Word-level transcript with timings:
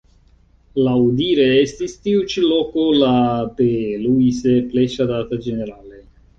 Laŭdire 0.87 1.45
estis 1.65 1.93
tiu 2.07 2.25
ĉi 2.33 2.43
loko 2.47 2.87
la 3.03 3.13
de 3.61 3.71
Luise 4.09 4.57
plej 4.75 4.89
ŝatata 4.99 5.43
ĝenerale. 5.49 6.05